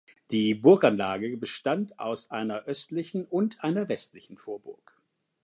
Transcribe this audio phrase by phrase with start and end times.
[0.31, 4.99] Die Burganlage bestand aus einer östlichen und einer westlichen Vorburg.